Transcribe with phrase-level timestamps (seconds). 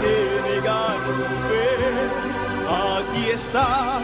[0.00, 1.68] que su fe.
[2.68, 4.00] Aquí está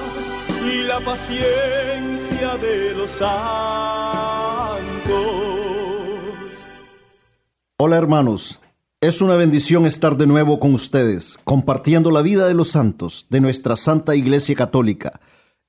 [0.87, 3.37] la paciencia de los santos.
[7.79, 8.61] Hola hermanos,
[9.01, 13.41] es una bendición estar de nuevo con ustedes, compartiendo la vida de los santos de
[13.41, 15.21] nuestra Santa Iglesia Católica,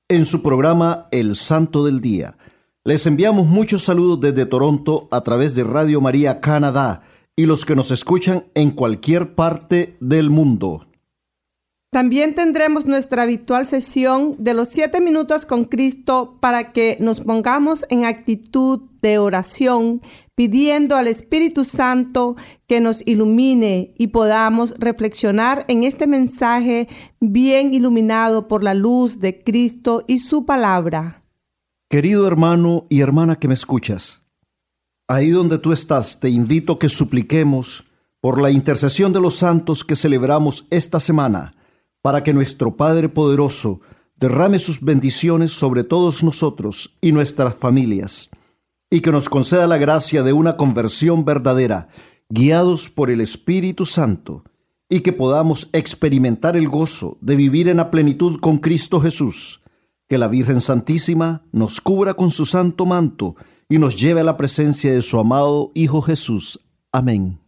[0.08, 2.36] en su programa El Santo del Día.
[2.84, 7.02] Les enviamos muchos saludos desde Toronto a través de Radio María Canadá
[7.38, 10.88] y los que nos escuchan en cualquier parte del mundo.
[11.92, 17.86] También tendremos nuestra habitual sesión de los siete minutos con Cristo para que nos pongamos
[17.90, 20.00] en actitud de oración,
[20.34, 22.34] pidiendo al Espíritu Santo
[22.66, 26.88] que nos ilumine y podamos reflexionar en este mensaje
[27.20, 31.22] bien iluminado por la luz de Cristo y su palabra.
[31.88, 34.27] Querido hermano y hermana que me escuchas,
[35.08, 37.84] ahí donde tú estás, te invito a que supliquemos
[38.20, 41.54] por la intercesión de los santos que celebramos esta semana
[42.02, 43.80] para que nuestro Padre Poderoso
[44.16, 48.30] derrame sus bendiciones sobre todos nosotros y nuestras familias,
[48.90, 51.88] y que nos conceda la gracia de una conversión verdadera,
[52.28, 54.44] guiados por el Espíritu Santo,
[54.88, 59.60] y que podamos experimentar el gozo de vivir en la plenitud con Cristo Jesús.
[60.08, 63.36] Que la Virgen Santísima nos cubra con su santo manto
[63.68, 66.60] y nos lleve a la presencia de su amado Hijo Jesús.
[66.90, 67.38] Amén.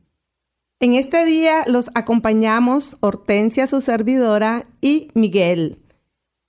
[0.80, 5.82] En este día los acompañamos Hortensia, su servidora, y Miguel.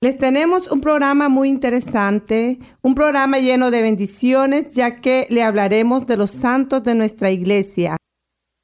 [0.02, 6.08] Les tenemos un programa muy interesante, un programa lleno de bendiciones, ya que le hablaremos
[6.08, 7.98] de los santos de nuestra iglesia.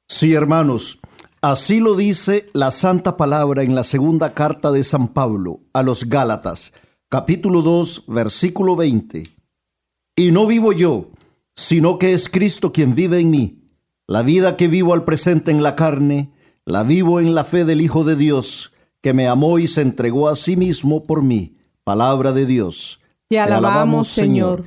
[0.08, 0.98] Sí, hermanos,
[1.40, 6.08] así lo dice la santa palabra en la segunda carta de San Pablo a los
[6.08, 6.72] Gálatas,
[7.08, 9.37] capítulo 2, versículo 20.
[10.18, 11.12] Y no vivo yo,
[11.54, 13.62] sino que es Cristo quien vive en mí.
[14.08, 16.32] La vida que vivo al presente en la carne,
[16.64, 20.28] la vivo en la fe del Hijo de Dios, que me amó y se entregó
[20.28, 21.56] a sí mismo por mí.
[21.84, 22.98] Palabra de Dios.
[23.28, 24.64] Te alabamos, Señor.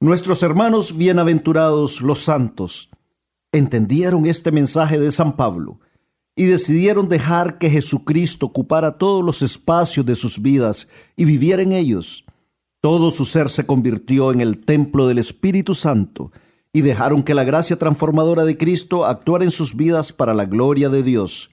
[0.00, 2.90] Nuestros hermanos bienaventurados, los santos,
[3.52, 5.80] entendieron este mensaje de San Pablo
[6.36, 11.72] y decidieron dejar que Jesucristo ocupara todos los espacios de sus vidas y viviera en
[11.72, 12.26] ellos.
[12.80, 16.32] Todo su ser se convirtió en el templo del Espíritu Santo
[16.72, 20.88] y dejaron que la gracia transformadora de Cristo actuara en sus vidas para la gloria
[20.88, 21.50] de Dios.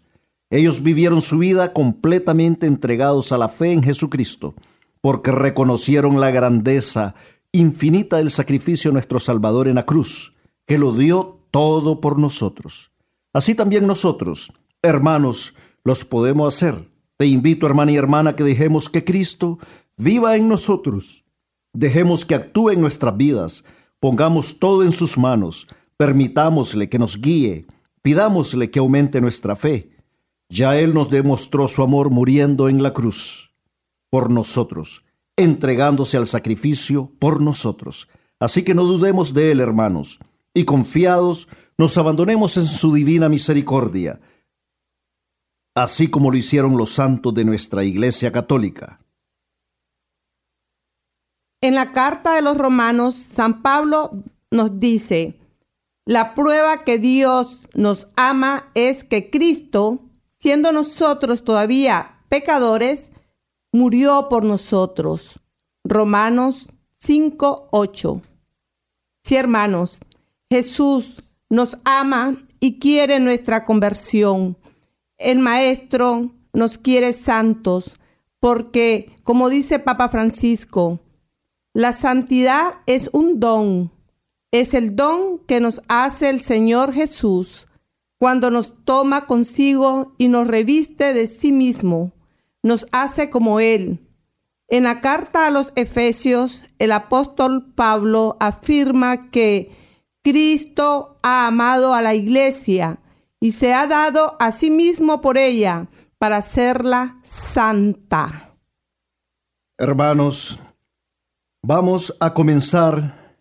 [0.49, 4.55] Ellos vivieron su vida completamente entregados a la fe en Jesucristo,
[5.01, 7.15] porque reconocieron la grandeza
[7.51, 10.33] infinita del sacrificio nuestro Salvador en la cruz,
[10.65, 12.91] que lo dio todo por nosotros.
[13.33, 16.89] Así también nosotros, hermanos, los podemos hacer.
[17.17, 19.59] Te invito, hermana y hermana, que dejemos que Cristo
[19.97, 21.25] viva en nosotros.
[21.73, 23.63] Dejemos que actúe en nuestras vidas,
[23.99, 27.65] Pongamos todo en sus manos, permitámosle que nos guíe,
[28.03, 29.89] pidámosle que aumente nuestra fe.
[30.49, 33.55] Ya Él nos demostró su amor muriendo en la cruz
[34.11, 35.03] por nosotros,
[35.35, 38.07] entregándose al sacrificio por nosotros.
[38.39, 40.19] Así que no dudemos de Él, hermanos,
[40.53, 44.21] y confiados nos abandonemos en su divina misericordia,
[45.75, 48.99] así como lo hicieron los santos de nuestra Iglesia Católica.
[51.61, 54.11] En la carta de los romanos, San Pablo
[54.51, 55.39] nos dice,
[56.05, 59.99] la prueba que Dios nos ama es que Cristo,
[60.39, 63.11] siendo nosotros todavía pecadores,
[63.71, 65.39] murió por nosotros.
[65.83, 68.21] Romanos 5, 8.
[69.23, 69.99] Sí, hermanos,
[70.49, 74.57] Jesús nos ama y quiere nuestra conversión.
[75.17, 77.91] El Maestro nos quiere santos
[78.39, 80.99] porque, como dice Papa Francisco,
[81.77, 83.91] la santidad es un don,
[84.51, 87.67] es el don que nos hace el Señor Jesús
[88.17, 92.13] cuando nos toma consigo y nos reviste de sí mismo,
[92.63, 93.99] nos hace como Él.
[94.67, 99.69] En la carta a los Efesios, el apóstol Pablo afirma que
[100.23, 103.01] Cristo ha amado a la iglesia
[103.39, 108.55] y se ha dado a sí mismo por ella para hacerla santa.
[109.77, 110.59] Hermanos,
[111.63, 113.37] vamos a comenzar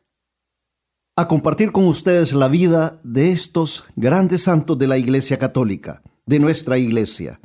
[1.16, 6.38] a compartir con ustedes la vida de estos grandes santos de la Iglesia Católica, de
[6.38, 7.40] nuestra Iglesia.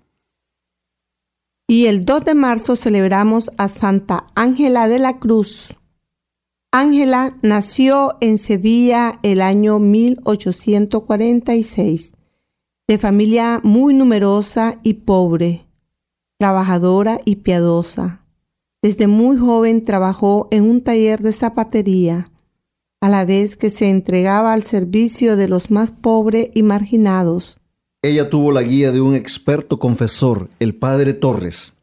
[1.67, 5.73] Y el 2 de marzo celebramos a Santa Ángela de la Cruz.
[6.73, 12.15] Ángela nació en Sevilla el año 1846,
[12.89, 15.65] de familia muy numerosa y pobre,
[16.37, 18.20] trabajadora y piadosa.
[18.81, 22.31] Desde muy joven trabajó en un taller de zapatería,
[22.99, 27.57] a la vez que se entregaba al servicio de los más pobres y marginados.
[28.01, 31.73] Ella tuvo la guía de un experto confesor, el padre Torres.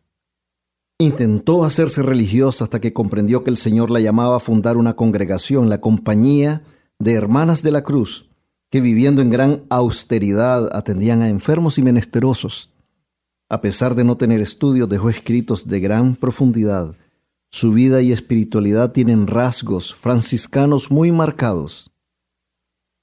[0.99, 5.69] Intentó hacerse religiosa hasta que comprendió que el Señor la llamaba a fundar una congregación,
[5.69, 6.63] la Compañía
[6.99, 8.29] de Hermanas de la Cruz,
[8.71, 12.71] que viviendo en gran austeridad atendían a enfermos y menesterosos.
[13.51, 16.95] A pesar de no tener estudios, dejó escritos de gran profundidad.
[17.51, 21.91] Su vida y espiritualidad tienen rasgos franciscanos muy marcados.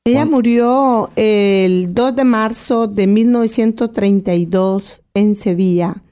[0.07, 6.03] Ella murió el 2 de marzo de 1932 en Sevilla.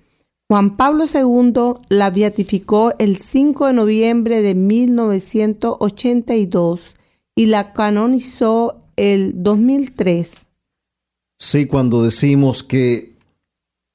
[0.50, 6.96] Juan Pablo II la beatificó el 5 de noviembre de 1982
[7.36, 10.38] y la canonizó el 2003.
[11.38, 13.13] Sí, cuando decimos que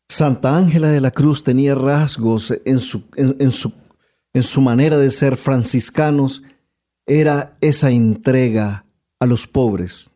[0.08, 6.43] Santa Ángela de la Cruz tenía rasgos en su, manera de ser franciscanos,
[7.06, 8.87] era esa entrega
[9.20, 10.10] a los pobres,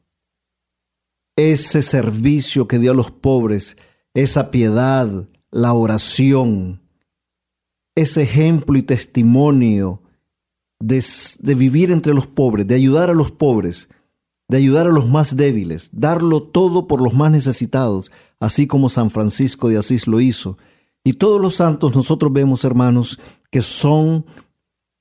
[1.37, 3.77] ese servicio que dio a los pobres,
[4.15, 5.09] esa piedad,
[5.51, 6.81] la oración,
[7.95, 10.03] ese ejemplo y testimonio
[10.81, 13.89] de, vivir entre los pobres, de ayudar a los pobres,
[14.49, 18.11] de ayudar a los más débiles, darlo todo por los más necesitados,
[18.41, 20.59] así como San Francisco de Asís lo hizo.
[21.05, 23.19] Y todos los santos nosotros vemos, hermanos,
[23.51, 24.25] que son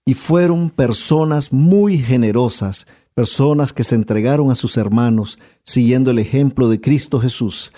[0.06, 6.70] y fueron personas muy generosas, personas que se entregaron a sus hermanos siguiendo el ejemplo
[6.70, 7.72] de Cristo Jesús,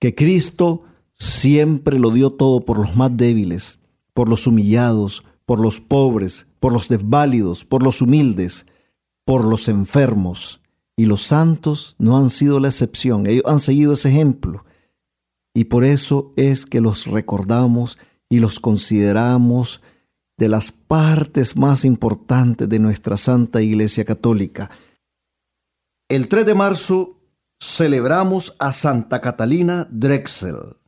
[0.00, 3.80] que Cristo siempre lo dio todo por los más débiles,
[4.14, 8.66] por los humillados, por los pobres, por los desválidos, por los humildes,
[9.24, 10.60] por los enfermos.
[10.98, 14.64] Y los santos no han sido la excepción, ellos han seguido ese ejemplo.
[15.54, 17.98] Y por eso es que los recordamos
[18.28, 19.80] y los consideramos
[20.36, 24.72] de las partes más importantes de nuestra Santa Iglesia Católica.
[26.08, 27.20] El 3 de marzo
[27.62, 30.78] celebramos a Santa Catalina Drexel.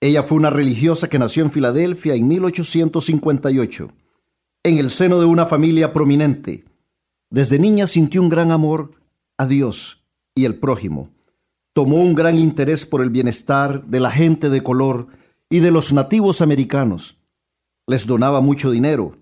[0.00, 3.92] Ella fue una religiosa que nació en Filadelfia en 1858,
[4.62, 6.69] en el seno de una familia prominente.
[7.30, 8.92] Desde niña sintió un gran amor
[9.38, 10.02] a Dios
[10.34, 11.10] y el prójimo.
[11.72, 15.06] Tomó un gran interés por el bienestar de la gente de color
[15.48, 17.16] y de los nativos americanos
[17.90, 19.16] les donaba mucho dinero.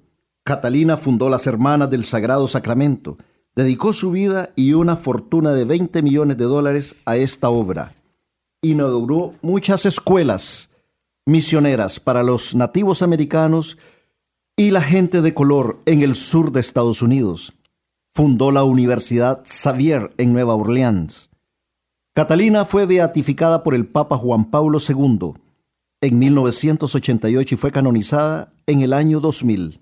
[0.44, 3.16] Catalina fundó las Hermanas del Sagrado Sacramento,
[3.56, 7.94] dedicó su vida y una fortuna de 20 millones de dólares a esta obra.
[8.61, 10.68] Inauguró muchas escuelas
[11.25, 13.78] misioneras para los nativos americanos
[14.54, 17.54] y la gente de color en el sur de Estados Unidos.
[18.14, 21.30] Fundó la Universidad Xavier en Nueva Orleans.
[22.14, 25.34] Catalina fue beatificada por el Papa Juan Pablo II
[26.00, 29.80] en 1988 y fue canonizada en el año 2000.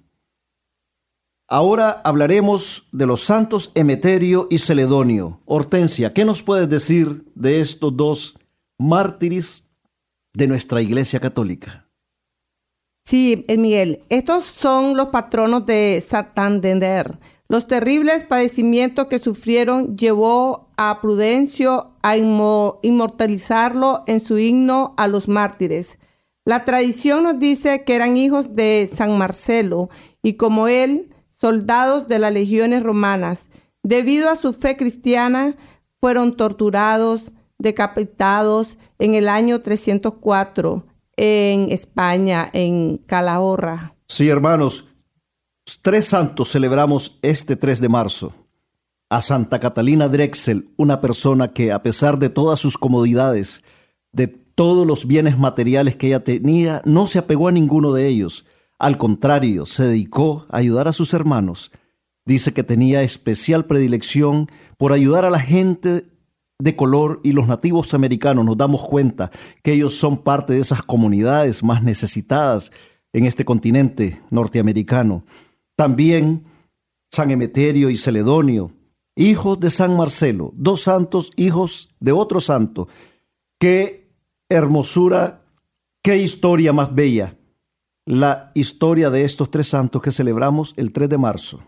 [1.49, 5.41] Ahora hablaremos de los santos Emeterio y Celedonio.
[5.45, 8.39] Hortensia, ¿qué nos puedes decir de estos dos
[8.79, 9.63] mártires
[10.35, 11.89] de nuestra Iglesia Católica?
[13.05, 17.17] Sí, eh, Miguel, estos son los patronos de Santander.
[17.49, 25.29] Los terribles padecimientos que sufrieron llevó a Prudencio a inmortalizarlo en su himno a los
[25.29, 25.99] mártires.
[26.45, 29.91] La tradición nos dice que eran hijos de San Marcelo
[30.23, 33.49] y como él, soldados de las legiones romanas.
[33.83, 35.57] Debido a su fe cristiana,
[36.01, 40.85] fueron torturados, decapitados en el año 304
[41.17, 43.95] en España, en Calahorra.
[44.09, 44.89] Sí, hermanos,
[45.83, 48.33] tres santos celebramos este 3 de marzo.
[49.11, 53.63] A Santa Catalina Drexel, una persona que a pesar de todas sus comodidades,
[54.13, 58.45] de todos los bienes materiales que ella tenía, no se apegó a ninguno de ellos.
[58.79, 61.73] Al contrario, se dedicó a ayudar a sus hermanos.
[62.25, 66.03] Dice que tenía especial predilección por ayudar a la gente
[66.59, 69.31] de color y los nativos americanos nos damos cuenta
[69.63, 72.73] que ellos son parte de esas comunidades más necesitadas
[73.13, 75.25] en este continente norteamericano.
[75.77, 76.45] También
[77.13, 78.73] San Emeterio y Celedonio,
[79.15, 82.89] hijos de San Marcelo, dos santos hijos de otro santo.
[83.61, 84.11] Qué
[84.49, 85.43] hermosura,
[86.03, 87.37] qué historia más bella.
[88.07, 91.61] La historia de estos tres santos que celebramos el 3 de marzo.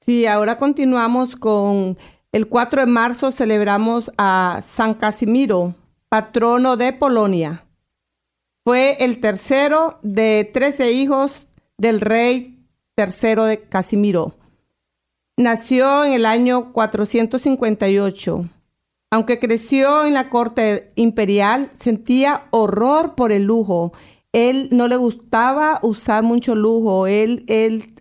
[0.00, 1.96] Sí, ahora continuamos con
[2.32, 5.74] el 4 de marzo celebramos a San Casimiro,
[6.08, 7.66] patrono de Polonia.
[8.64, 11.47] Fue el tercero de trece hijos
[11.78, 14.34] del rey tercero de Casimiro.
[15.36, 18.48] Nació en el año 458.
[19.10, 23.92] Aunque creció en la corte imperial, sentía horror por el lujo.
[24.32, 27.06] Él no le gustaba usar mucho lujo.
[27.06, 27.94] Él, él,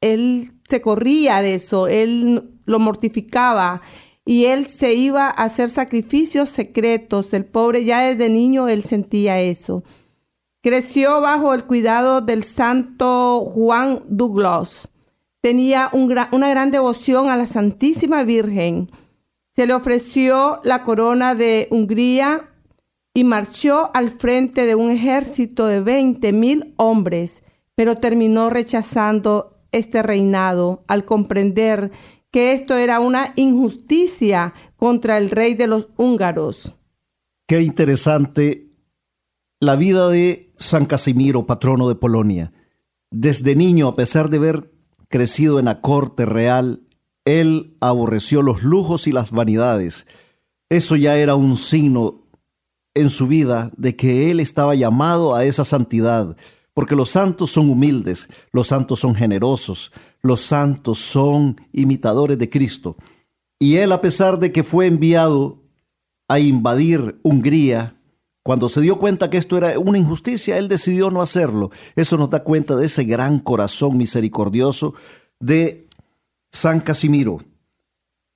[0.00, 1.88] él se corría de eso.
[1.88, 3.82] Él lo mortificaba
[4.24, 7.34] y él se iba a hacer sacrificios secretos.
[7.34, 9.84] El pobre ya desde niño él sentía eso.
[10.64, 14.88] Creció bajo el cuidado del santo Juan Douglas.
[15.42, 18.90] Tenía una gran devoción a la Santísima Virgen.
[19.54, 22.48] Se le ofreció la corona de Hungría
[23.12, 27.42] y marchó al frente de un ejército de 20 mil hombres,
[27.74, 31.90] pero terminó rechazando este reinado al comprender
[32.30, 36.74] que esto era una injusticia contra el rey de los húngaros.
[37.46, 38.73] Qué interesante
[39.66, 42.52] la vida de San Casimiro, patrono de Polonia.
[43.10, 44.72] Desde niño, a pesar de haber
[45.08, 46.82] crecido en la corte real,
[47.24, 50.06] él aborreció los lujos y las vanidades.
[50.68, 52.24] Eso ya era un signo
[52.94, 56.36] en su vida de que él estaba llamado a esa santidad,
[56.72, 59.92] porque los santos son humildes, los santos son generosos,
[60.22, 62.96] los santos son imitadores de Cristo.
[63.58, 65.62] Y él, a pesar de que fue enviado
[66.28, 67.93] a invadir Hungría,
[68.44, 71.70] cuando se dio cuenta que esto era una injusticia, él decidió no hacerlo.
[71.96, 74.92] Eso nos da cuenta de ese gran corazón misericordioso
[75.40, 75.88] de
[76.52, 77.38] San Casimiro.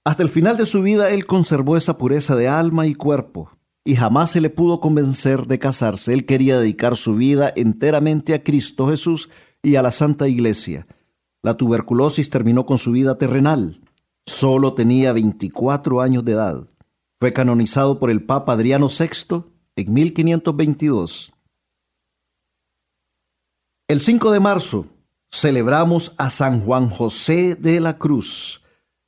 [0.07, 3.51] Hasta el final de su vida él conservó esa pureza de alma y cuerpo
[3.85, 6.15] y jamás se le pudo convencer de casarse.
[6.15, 9.29] Él quería dedicar su vida enteramente a Cristo Jesús
[9.63, 10.87] y a la Santa Iglesia.
[11.43, 13.83] La tuberculosis terminó con su vida terrenal.
[14.25, 16.65] Solo tenía 24 años de edad.
[17.21, 21.33] Fue canonizado por el Papa Adriano VI en 1522.
[23.87, 24.87] El 5 de marzo
[25.31, 28.61] celebramos a San Juan José de la Cruz.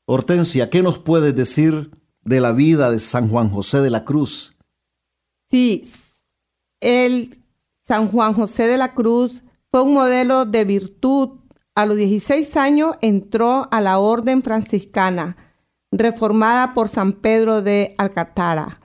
[0.07, 1.91] Hortensia, ¿qué nos puedes decir
[2.23, 4.57] de la vida de San Juan José de la Cruz?
[5.51, 5.91] Sí,
[6.79, 7.43] el
[7.83, 11.31] San Juan José de la Cruz fue un modelo de virtud.
[11.75, 15.37] A los 16 años entró a la orden franciscana,
[15.91, 18.80] reformada por San Pedro de Alcatara.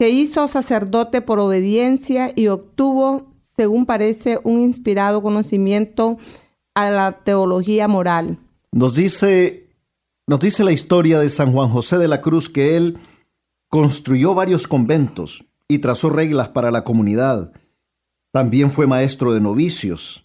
[0.00, 6.18] Se hizo sacerdote por obediencia y obtuvo, según parece, un inspirado conocimiento
[6.74, 8.38] a la teología moral.
[8.70, 9.74] Nos dice,
[10.28, 12.96] nos dice la historia de San Juan José de la Cruz que él
[13.68, 17.52] construyó varios conventos y trazó reglas para la comunidad.
[18.32, 20.24] También fue maestro de novicios.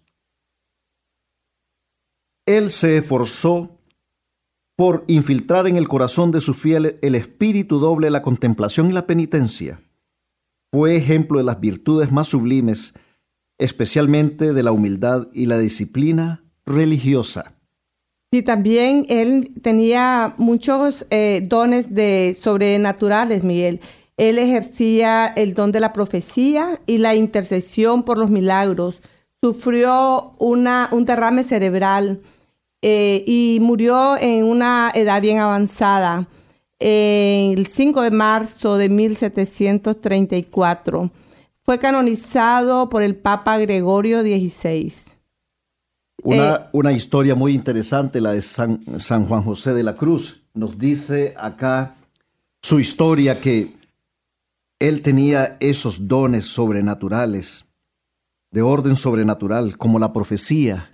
[2.46, 3.80] Él se esforzó
[4.84, 9.08] por infiltrar en el corazón de sus fieles el espíritu doble, la contemplación y la
[9.08, 9.80] penitencia.
[10.74, 12.94] Fue ejemplo de las virtudes más sublimes,
[13.58, 17.56] especialmente de la humildad y la disciplina religiosa.
[18.34, 23.80] Sí, también él tenía muchos eh, dones de sobrenaturales, Miguel.
[24.18, 29.00] Él ejercía el don de la profecía y la intercesión por los milagros.
[29.42, 32.22] Sufrió una, un derrame cerebral
[32.86, 36.28] eh, y murió en una edad bien avanzada,
[36.80, 41.10] el 5 de marzo de 1734.
[41.64, 44.92] Fue canonizado por el Papa Gregorio XVI.
[46.24, 50.44] Una, eh, una historia muy interesante, la de San, San Juan José de la Cruz.
[50.54, 51.96] Nos dice acá
[52.62, 53.78] su historia que
[54.80, 57.64] él tenía esos dones sobrenaturales,
[58.52, 60.93] de orden sobrenatural, como la profecía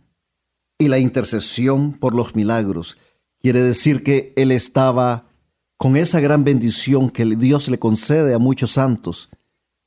[0.80, 2.98] y la intercesión por los milagros.
[3.40, 5.26] Quiere decir que él estaba
[5.78, 9.30] con esa gran bendición que Dios le concede a muchos santos,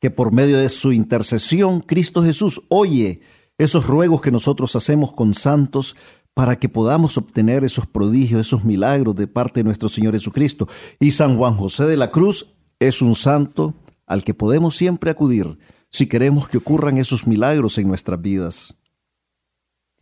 [0.01, 3.21] que por medio de su intercesión Cristo Jesús oye
[3.59, 5.97] esos ruegos que nosotros hacemos con santos
[6.35, 10.69] para que podamos obtener esos prodigios, esos milagros de parte de nuestro Señor Jesucristo.
[10.99, 13.75] Y San Juan José de la Cruz es un santo
[14.07, 15.59] al que podemos siempre acudir
[15.91, 18.82] si queremos que ocurran esos milagros en nuestras vidas.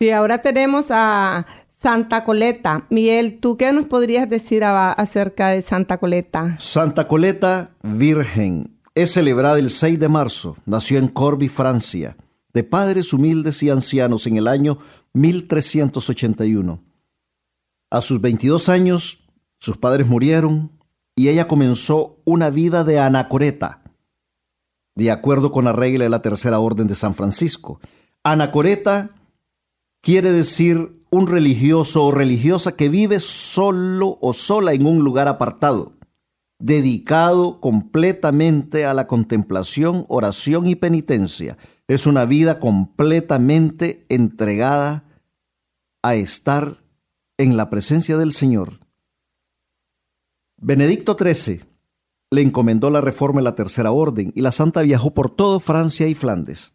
[0.03, 2.87] Sí, ahora tenemos a Santa Coleta.
[2.89, 6.57] Miguel, ¿tú qué nos podrías decir acerca de Santa Coleta?
[6.59, 10.57] Santa Coleta Virgen es celebrada el 6 de marzo.
[10.65, 12.17] Nació en Corby, Francia,
[12.55, 14.79] de padres humildes y ancianos en el año
[15.13, 16.83] 1381.
[17.91, 19.23] A sus 22 años,
[19.59, 20.73] sus padres murieron
[21.15, 23.83] y ella comenzó una vida de anacoreta,
[24.95, 27.81] de acuerdo con la regla de la Tercera Orden de San Francisco.
[28.25, 29.11] Anacoreta
[30.01, 35.95] quiere decir un religioso o religiosa que vive solo o sola en un lugar apartado,
[36.59, 41.59] dedicado completamente a la contemplación, oración y penitencia.
[41.89, 45.05] Es una vida completamente entregada
[46.03, 46.83] a estar
[47.39, 48.79] en la presencia del Señor.
[50.57, 51.63] Benedicto XIII
[52.31, 56.07] le encomendó la reforma en la Tercera Orden y la santa viajó por toda Francia
[56.07, 56.75] y Flandes.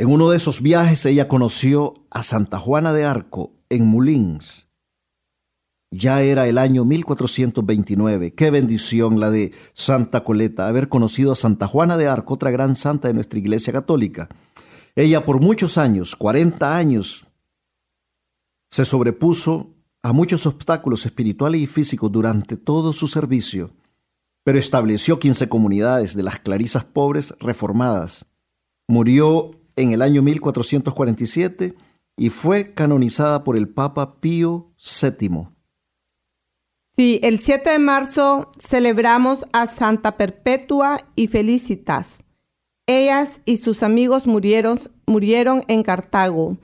[0.00, 4.68] En uno de esos viajes ella conoció a Santa Juana de Arco en Moulins.
[5.90, 8.32] Ya era el año 1429.
[8.32, 12.76] Qué bendición la de Santa Coleta, haber conocido a Santa Juana de Arco, otra gran
[12.76, 14.28] santa de nuestra Iglesia Católica.
[14.94, 17.26] Ella por muchos años, 40 años,
[18.70, 19.74] se sobrepuso
[20.04, 23.74] a muchos obstáculos espirituales y físicos durante todo su servicio,
[24.44, 28.26] pero estableció 15 comunidades de las clarisas pobres reformadas.
[28.86, 31.74] Murió en el año 1447
[32.16, 35.48] y fue canonizada por el Papa Pío VII.
[36.96, 42.24] Sí, el 7 de marzo celebramos a Santa Perpetua y Felicitas.
[42.88, 46.56] Ellas y sus amigos murieron, murieron en Cartago.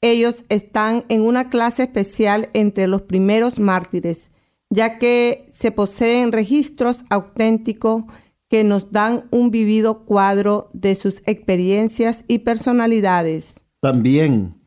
[0.00, 4.30] Ellos están en una clase especial entre los primeros mártires,
[4.70, 8.04] ya que se poseen registros auténticos
[8.52, 13.54] que nos dan un vivido cuadro de sus experiencias y personalidades.
[13.80, 14.60] También,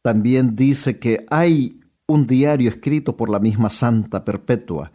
[0.00, 4.92] también dice que hay un diario escrito por la misma Santa Perpetua,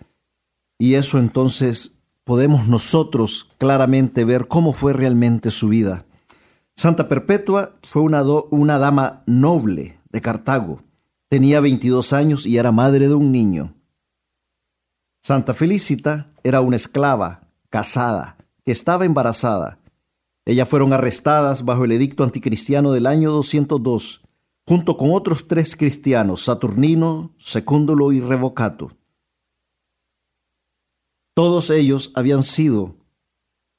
[0.80, 6.06] y eso entonces podemos nosotros claramente ver cómo fue realmente su vida.
[6.74, 10.82] Santa Perpetua fue una, una dama noble de Cartago,
[11.28, 13.76] tenía 22 años y era madre de un niño.
[15.22, 17.45] Santa Felicita era una esclava
[17.76, 19.80] casada, que estaba embarazada.
[20.46, 24.22] Ellas fueron arrestadas bajo el edicto anticristiano del año 202,
[24.66, 28.94] junto con otros tres cristianos, Saturnino, Secúndulo y Revocato.
[31.34, 32.96] Todos ellos habían sido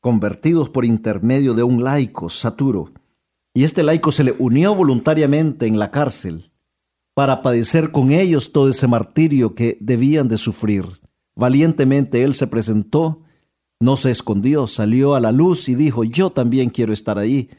[0.02, 2.92] convertidos por intermedio de un laico, Saturo,
[3.54, 6.52] y este laico se le unió voluntariamente en la cárcel
[7.14, 11.00] para padecer con ellos todo ese martirio que debían de sufrir.
[11.34, 13.22] Valientemente él se presentó
[13.80, 17.50] no se escondió, salió a la luz y dijo, yo también quiero estar ahí.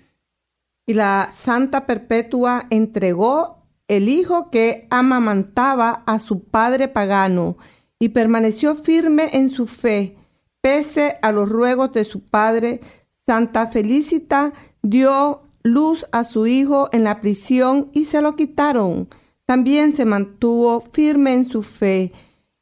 [0.85, 7.57] Y la Santa Perpetua entregó el hijo que amamantaba a su padre pagano
[7.99, 10.17] y permaneció firme en su fe,
[10.61, 12.81] pese a los ruegos de su padre.
[13.25, 19.09] Santa Felicita dio luz a su hijo en la prisión y se lo quitaron.
[19.45, 22.11] También se mantuvo firme en su fe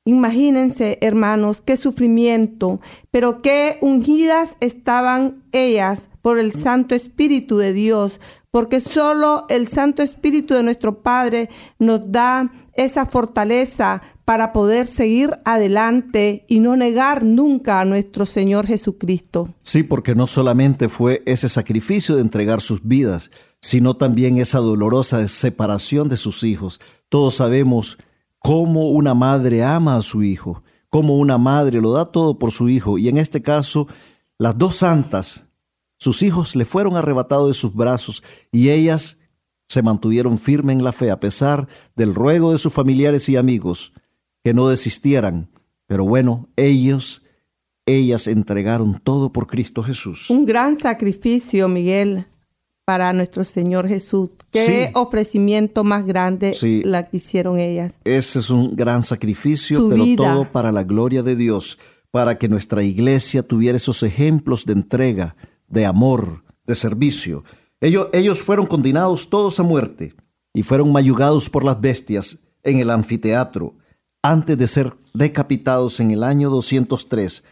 [0.08, 8.20] Imagínense, hermanos, qué sufrimiento, pero qué ungidas estaban ellas por el Santo Espíritu de Dios,
[8.52, 15.32] porque solo el Santo Espíritu de nuestro Padre nos da esa fortaleza para poder seguir
[15.44, 19.56] adelante y no negar nunca a nuestro Señor Jesucristo.
[19.64, 25.28] Sí, porque no solamente fue ese sacrificio de entregar sus vidas, sino también esa dolorosa
[25.28, 26.80] separación de sus hijos.
[27.10, 27.98] Todos sabemos
[28.46, 32.70] cómo una madre ama a su hijo, cómo una madre lo da todo por su
[32.70, 33.00] hijo.
[33.00, 33.88] Y en este caso,
[34.38, 35.48] las dos santas,
[35.98, 39.18] sus hijos le fueron arrebatados de sus brazos y ellas
[39.68, 43.94] se mantuvieron firmes en la fe a pesar del ruego de sus familiares y amigos
[44.44, 45.50] que no desistieran.
[45.88, 47.24] Pero bueno, ellos,
[47.88, 50.30] ellas entregaron todo por Cristo Jesús.
[50.30, 52.28] Un gran sacrificio, Miguel
[52.86, 54.30] para nuestro Señor Jesús.
[54.52, 57.94] Qué ofrecimiento más grande la que hicieron ellas.
[58.04, 61.80] Ese es un gran sacrificio, pero todo para la gloria de Dios,
[62.12, 65.36] para que nuestra iglesia tuviera esos ejemplos de entrega,
[65.68, 67.44] de amor, de servicio.
[67.82, 70.14] Ellos, ellos fueron condenados todos a muerte
[70.54, 73.76] y fueron mayugados por las bestias en el anfiteatro
[74.22, 77.44] antes de ser decapitados en el año 203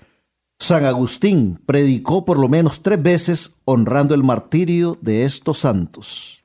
[0.64, 6.42] San Agustín predicó por lo menos tres veces honrando el martirio de estos santos.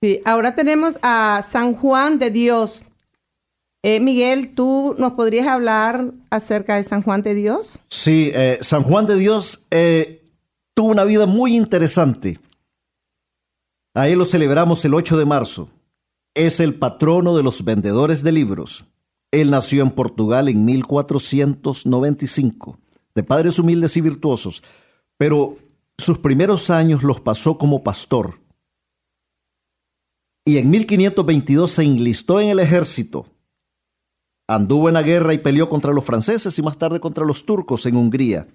[0.00, 2.82] Sí, ahora tenemos a San Juan de Dios.
[3.82, 7.80] Eh, Miguel, ¿tú nos podrías hablar acerca de San Juan de Dios?
[7.88, 10.22] Sí, eh, San Juan de Dios eh,
[10.72, 12.38] tuvo una vida muy interesante.
[13.92, 15.68] A él lo celebramos el 8 de marzo.
[16.36, 18.84] es el patrono de los vendedores de libros.
[19.32, 22.78] Él nació en Portugal en 1495,
[23.14, 24.62] de padres humildes y virtuosos,
[25.16, 25.58] pero
[25.98, 28.40] sus primeros años los pasó como pastor.
[30.44, 33.26] Y en 1522 se enlistó en el ejército.
[34.46, 37.86] Anduvo en la guerra y peleó contra los franceses y más tarde contra los turcos
[37.86, 38.46] en Hungría.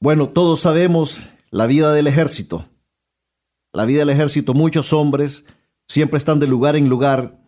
[0.00, 2.68] Bueno, todos sabemos la vida del ejército.
[3.72, 5.44] La vida del ejército, muchos hombres
[5.88, 7.40] siempre están de lugar en lugar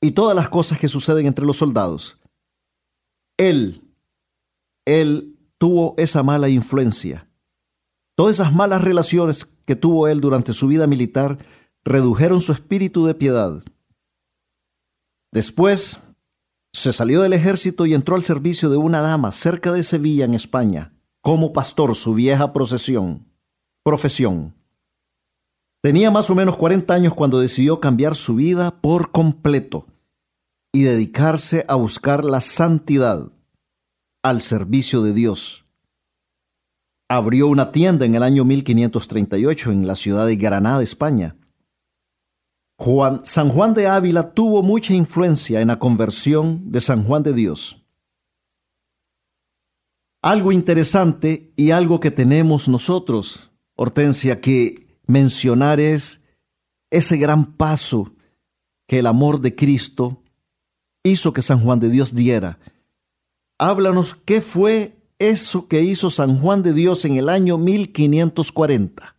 [0.00, 2.18] y todas las cosas que suceden entre los soldados.
[3.36, 3.83] Él,
[4.84, 7.28] él tuvo esa mala influencia.
[8.16, 11.38] Todas esas malas relaciones que tuvo él durante su vida militar
[11.84, 13.62] redujeron su espíritu de piedad.
[15.32, 15.98] Después
[16.72, 20.34] se salió del ejército y entró al servicio de una dama cerca de Sevilla, en
[20.34, 23.24] España, como pastor, su vieja profesión.
[25.82, 29.86] Tenía más o menos 40 años cuando decidió cambiar su vida por completo
[30.72, 33.33] y dedicarse a buscar la santidad
[34.24, 35.66] al servicio de Dios.
[37.08, 41.36] Abrió una tienda en el año 1538 en la ciudad de Granada, España.
[42.78, 47.34] Juan, San Juan de Ávila tuvo mucha influencia en la conversión de San Juan de
[47.34, 47.84] Dios.
[50.22, 56.22] Algo interesante y algo que tenemos nosotros, Hortensia, que mencionar es
[56.90, 58.14] ese gran paso
[58.88, 60.22] que el amor de Cristo
[61.02, 62.58] hizo que San Juan de Dios diera.
[63.58, 69.16] Háblanos qué fue eso que hizo San Juan de Dios en el año 1540.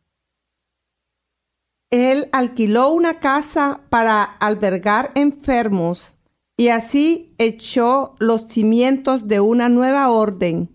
[1.92, 6.14] Él alquiló una casa para albergar enfermos
[6.58, 10.70] y así echó los cimientos de una nueva orden,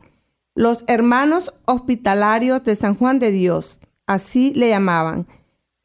[0.55, 5.29] los hermanos hospitalarios de San Juan de Dios así le llamaban.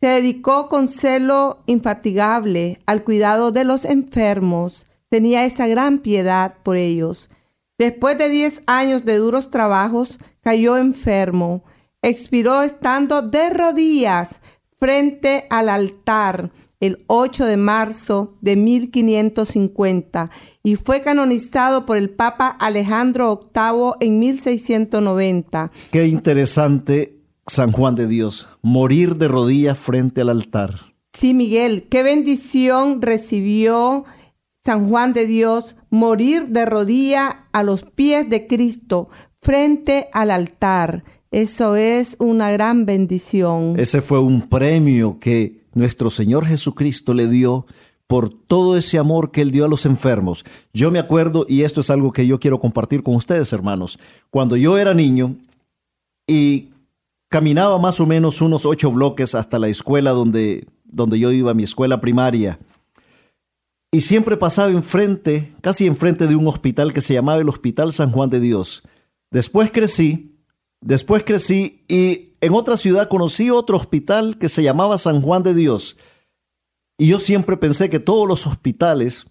[0.02, 4.88] Se dedicó con celo infatigable al cuidado de los enfermos.
[5.10, 7.30] Tenía esa gran piedad por ellos.
[7.78, 11.64] Después de diez años de duros trabajos, cayó enfermo.
[12.02, 14.40] Expiró estando de rodillas
[14.78, 20.30] frente al altar el 8 de marzo de 1550
[20.64, 25.72] y fue canonizado por el Papa Alejandro VIII en 1690.
[25.92, 30.94] Qué interesante San Juan de Dios, morir de rodillas frente al altar.
[31.14, 34.06] Sí, Miguel, qué bendición recibió
[34.64, 39.10] San Juan de Dios morir de rodilla a los pies de Cristo
[39.42, 41.04] frente al altar.
[41.32, 43.80] Eso es una gran bendición.
[43.80, 47.66] Ese fue un premio que nuestro Señor Jesucristo le dio
[48.08, 50.46] por todo ese amor que él dio a los enfermos.
[50.74, 53.98] Yo me acuerdo, y esto es algo que yo quiero compartir con ustedes, hermanos,
[54.30, 55.36] cuando yo era niño
[56.28, 56.70] y
[57.30, 61.64] caminaba más o menos unos ocho bloques hasta la escuela donde, donde yo iba, mi
[61.64, 62.60] escuela primaria.
[63.96, 68.12] Y siempre pasaba enfrente, casi enfrente de un hospital que se llamaba el Hospital San
[68.12, 68.84] Juan de Dios.
[69.32, 70.38] Después crecí,
[70.82, 75.54] después crecí y en otra ciudad conocí otro hospital que se llamaba San Juan de
[75.54, 75.96] Dios.
[76.98, 79.28] Y yo siempre pensé que todos los hospitales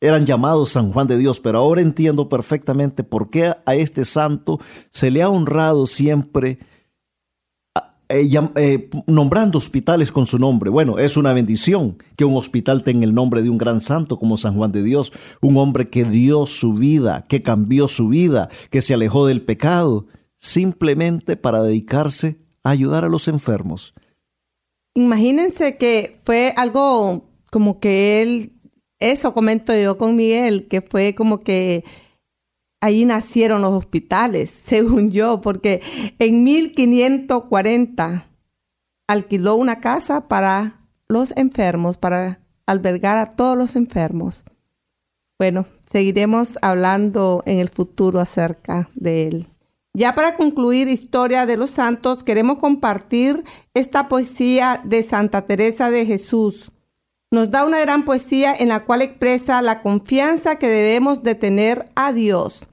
[0.00, 4.60] eran llamados San Juan de Dios, pero ahora entiendo perfectamente por qué a este santo
[4.90, 6.60] se le ha honrado siempre
[8.12, 10.68] eh, eh, nombrando hospitales con su nombre.
[10.68, 14.36] Bueno, es una bendición que un hospital tenga el nombre de un gran santo como
[14.36, 18.82] San Juan de Dios, un hombre que dio su vida, que cambió su vida, que
[18.82, 20.06] se alejó del pecado,
[20.38, 23.94] simplemente para dedicarse a ayudar a los enfermos.
[24.94, 28.52] Imagínense que fue algo como que él,
[28.98, 31.84] eso comento yo con Miguel, que fue como que
[32.82, 35.80] ahí nacieron los hospitales, según yo, porque
[36.18, 38.28] en 1540
[39.08, 44.44] alquiló una casa para los enfermos, para albergar a todos los enfermos.
[45.38, 49.48] Bueno, seguiremos hablando en el futuro acerca de él.
[49.94, 56.06] Ya para concluir Historia de los Santos, queremos compartir esta poesía de Santa Teresa de
[56.06, 56.72] Jesús.
[57.30, 61.90] Nos da una gran poesía en la cual expresa la confianza que debemos de tener
[61.94, 62.66] a Dios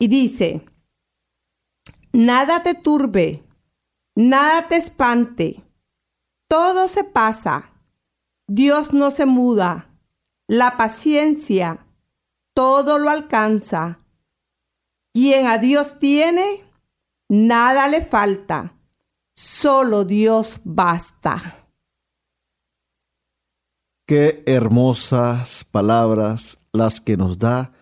[0.00, 0.64] y dice,
[2.10, 3.44] nada te turbe,
[4.16, 5.62] nada te espante,
[6.48, 7.70] todo se pasa,
[8.48, 9.94] Dios no se muda,
[10.48, 11.86] la paciencia,
[12.54, 14.00] todo lo alcanza.
[15.12, 16.64] Quien a Dios tiene,
[17.28, 18.78] nada le falta,
[19.36, 21.68] solo Dios basta.
[24.06, 27.72] Qué hermosas palabras las que nos da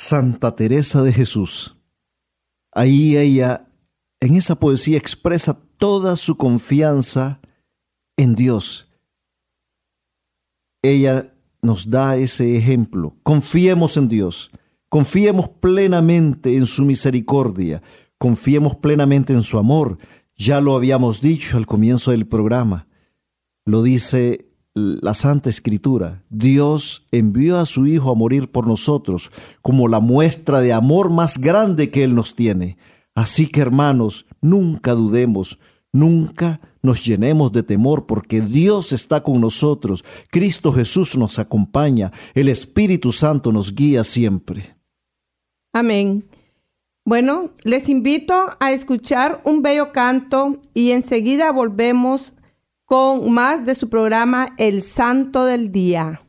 [0.00, 1.76] Santa Teresa de Jesús.
[2.72, 3.68] Ahí ella,
[4.18, 7.38] en esa poesía, expresa toda su confianza
[8.16, 8.88] en Dios.
[10.82, 13.14] ella nos da ese ejemplo.
[13.22, 14.50] Confiemos en Dios,
[14.88, 17.82] confiemos plenamente en su misericordia,
[18.16, 19.98] confiemos plenamente en su amor.
[20.34, 22.88] Ya lo habíamos dicho al comienzo del programa.
[23.66, 26.22] Lo dice la Santa Escritura.
[26.30, 29.30] Dios envió a su Hijo a morir por nosotros
[29.62, 32.78] como la muestra de amor más grande que Él nos tiene.
[33.14, 35.58] Así que hermanos, nunca dudemos,
[35.92, 42.48] nunca nos llenemos de temor porque Dios está con nosotros, Cristo Jesús nos acompaña, el
[42.48, 44.76] Espíritu Santo nos guía siempre.
[45.72, 46.24] Amén.
[47.04, 52.32] Bueno, les invito a escuchar un bello canto y enseguida volvemos
[52.90, 56.22] con más de su programa El Santo del Día.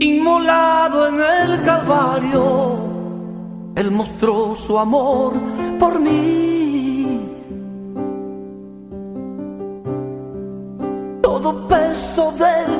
[0.00, 2.78] Inmolado en el Calvario,
[3.76, 5.34] Él mostró su amor
[5.78, 7.20] por mí.
[11.20, 12.70] Todo peso del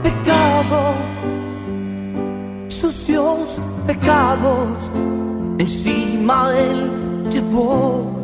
[0.00, 0.94] pecado,
[2.68, 4.90] sucios pecados,
[5.58, 8.17] encima Él llevó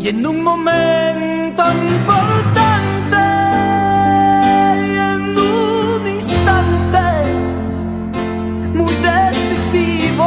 [0.00, 3.16] y en un momento importante
[5.12, 7.06] en un instante
[8.74, 10.26] muy decisivo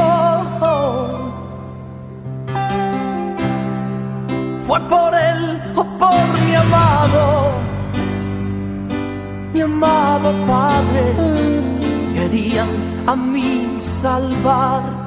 [4.65, 7.51] fue por él o por mi amado,
[9.53, 11.03] mi amado Padre,
[12.15, 12.69] querían
[13.06, 15.06] a mí salvar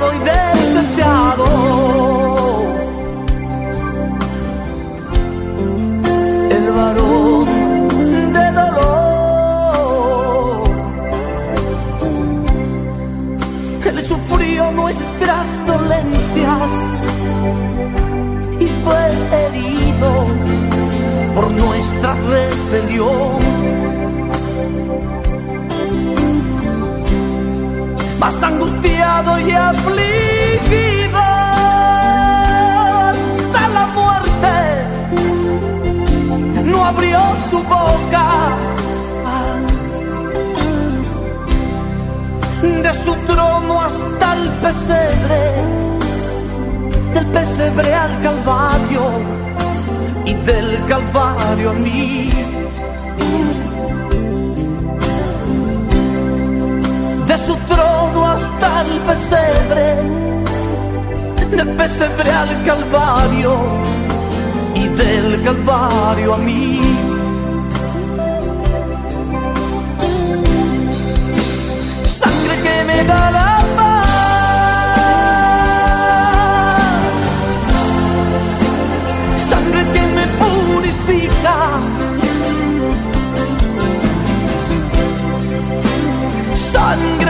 [0.00, 1.44] Y desechado.
[6.50, 7.46] El varón
[8.32, 9.82] de dolor.
[13.84, 16.72] Él sufrió nuestras dolencias
[18.58, 19.02] y fue
[19.42, 20.10] herido
[21.34, 23.99] por nuestra rebelión
[28.20, 31.18] más angustiado y afligido
[33.08, 34.56] hasta la muerte,
[36.64, 38.26] no abrió su boca.
[42.82, 45.40] De su trono hasta el pesebre,
[47.14, 49.02] del pesebre al Calvario
[50.26, 52.30] y del Calvario a mí
[57.50, 59.86] su trono hasta el pesebre,
[61.50, 63.52] del pesebre al Calvario
[64.76, 66.80] y del Calvario a mí.
[72.20, 74.04] Sangre que me da la paz,
[79.50, 81.56] sangre que me purifica
[86.72, 87.29] sangre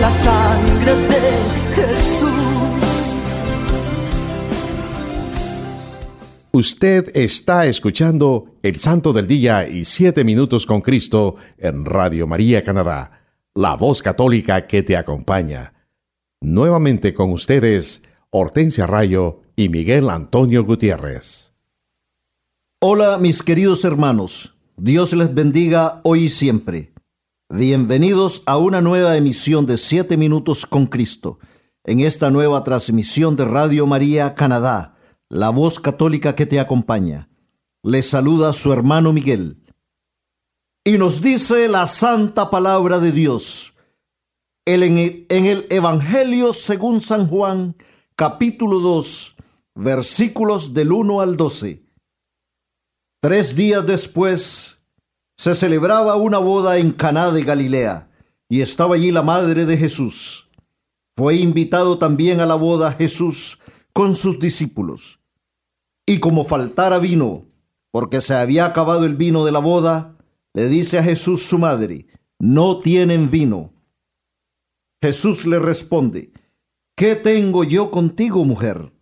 [0.00, 2.28] la sangre de Jesús.
[6.52, 12.64] Usted está escuchando El Santo del Día y Siete Minutos con Cristo en Radio María
[12.64, 13.22] Canadá,
[13.54, 15.74] la voz católica que te acompaña.
[16.40, 21.52] Nuevamente con ustedes, Hortensia Rayo y Miguel Antonio Gutiérrez.
[22.80, 26.92] Hola mis queridos hermanos, Dios les bendiga hoy y siempre.
[27.50, 31.38] Bienvenidos a una nueva emisión de Siete Minutos con Cristo,
[31.82, 34.98] en esta nueva transmisión de Radio María Canadá
[35.30, 37.30] la voz católica que te acompaña.
[37.82, 39.62] Le saluda su hermano Miguel.
[40.84, 43.72] Y nos dice la santa palabra de Dios.
[44.66, 44.98] en
[45.30, 47.76] el Evangelio según San Juan,
[48.14, 49.36] capítulo 2,
[49.74, 51.82] versículos del 1 al 12.
[53.22, 54.77] Tres días después
[55.38, 58.10] se celebraba una boda en Caná de Galilea,
[58.48, 60.48] y estaba allí la madre de Jesús.
[61.16, 63.60] Fue invitado también a la boda Jesús
[63.92, 65.20] con sus discípulos.
[66.06, 67.46] Y como faltara vino,
[67.92, 70.16] porque se había acabado el vino de la boda,
[70.54, 72.08] le dice a Jesús su madre,
[72.40, 73.72] no tienen vino.
[75.00, 76.32] Jesús le responde,
[76.96, 78.92] ¿qué tengo yo contigo, mujer?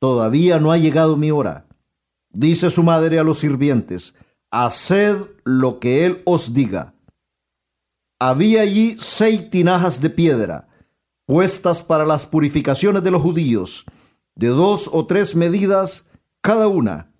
[0.00, 1.66] Todavía no ha llegado mi hora.
[2.30, 4.14] Dice su madre a los sirvientes,
[4.52, 6.94] haced lo que él os diga.
[8.20, 10.68] Había allí seis tinajas de piedra,
[11.26, 13.84] puestas para las purificaciones de los judíos,
[14.36, 16.04] de dos o tres medidas,
[16.40, 17.12] cada una.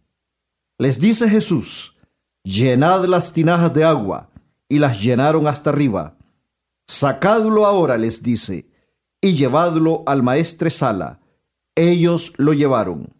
[0.78, 1.96] Les dice Jesús,
[2.44, 4.30] llenad las tinajas de agua,
[4.68, 6.16] y las llenaron hasta arriba.
[6.86, 8.70] Sacadlo ahora, les dice,
[9.20, 11.20] y llevadlo al maestresala.
[11.74, 13.12] Ellos lo llevaron.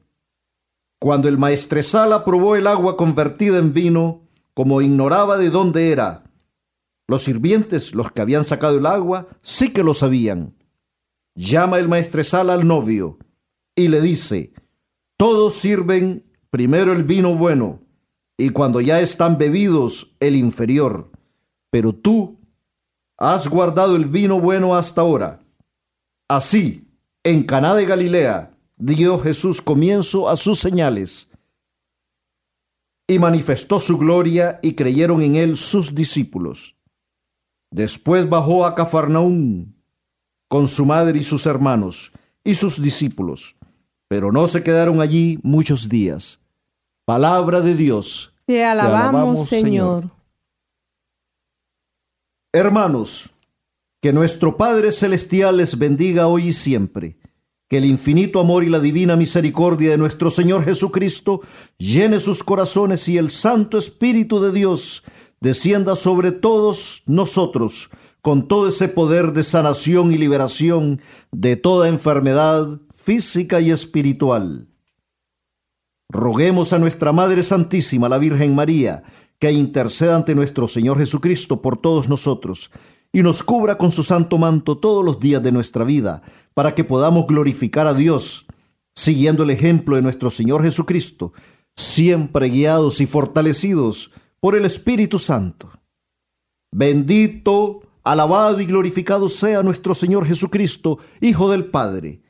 [1.02, 4.22] Cuando el maestresala probó el agua convertida en vino,
[4.54, 6.30] como ignoraba de dónde era,
[7.08, 10.54] los sirvientes, los que habían sacado el agua, sí que lo sabían.
[11.34, 13.18] Llama el maestresala al novio
[13.74, 14.52] y le dice,
[15.16, 17.80] todos sirven primero el vino bueno
[18.36, 21.10] y cuando ya están bebidos el inferior.
[21.70, 22.38] Pero tú
[23.16, 25.40] has guardado el vino bueno hasta ahora.
[26.28, 26.86] Así,
[27.24, 28.52] en Caná de Galilea,
[28.84, 31.28] dio Jesús comienzo a sus señales
[33.06, 36.76] y manifestó su gloria y creyeron en él sus discípulos.
[37.70, 39.74] Después bajó a Cafarnaún
[40.48, 42.12] con su madre y sus hermanos
[42.44, 43.56] y sus discípulos
[44.12, 46.38] pero no se quedaron allí muchos días.
[47.06, 48.34] Palabra de Dios.
[48.44, 50.10] Te alabamos, Señor.
[52.52, 53.30] Hermanos,
[54.02, 57.16] que nuestro Padre Celestial les bendiga hoy y siempre.
[57.72, 61.40] Que el infinito amor y la divina misericordia de nuestro Señor Jesucristo
[61.78, 65.02] llene sus corazones y el Santo Espíritu de Dios
[65.40, 67.88] descienda sobre todos nosotros
[68.20, 74.68] con todo ese poder de sanación y liberación de toda enfermedad, física y espiritual.
[76.10, 79.02] Roguemos a nuestra Madre Santísima, la Virgen María,
[79.38, 82.70] que interceda ante nuestro Señor Jesucristo por todos nosotros
[83.12, 86.22] y nos cubra con su santo manto todos los días de nuestra vida,
[86.54, 88.46] para que podamos glorificar a Dios,
[88.94, 91.32] siguiendo el ejemplo de nuestro Señor Jesucristo,
[91.76, 95.70] siempre guiados y fortalecidos por el Espíritu Santo.
[96.72, 102.22] Bendito, alabado y glorificado sea nuestro Señor Jesucristo, Hijo del Padre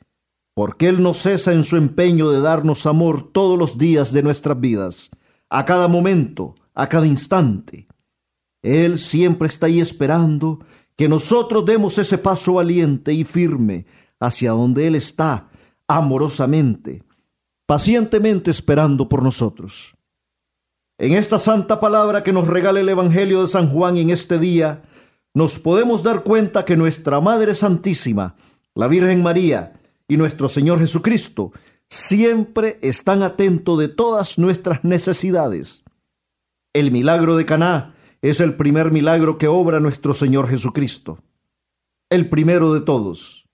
[0.53, 4.59] porque Él no cesa en su empeño de darnos amor todos los días de nuestras
[4.59, 5.09] vidas,
[5.49, 7.87] a cada momento, a cada instante.
[8.63, 10.59] Él siempre está ahí esperando
[10.95, 13.85] que nosotros demos ese paso valiente y firme
[14.19, 15.49] hacia donde Él está,
[15.87, 17.03] amorosamente,
[17.67, 19.95] pacientemente esperando por nosotros.
[20.97, 24.83] En esta santa palabra que nos regala el Evangelio de San Juan en este día,
[25.33, 28.35] nos podemos dar cuenta que nuestra Madre Santísima,
[28.75, 29.73] la Virgen María,
[30.07, 31.51] y nuestro Señor Jesucristo
[31.89, 35.83] siempre están atentos de todas nuestras necesidades.
[36.73, 37.92] El milagro de Caná
[38.23, 41.19] es el primer milagro que obra nuestro Señor Jesucristo,
[42.09, 43.45] el primero de todos.